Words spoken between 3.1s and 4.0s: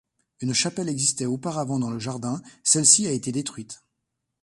été détruite.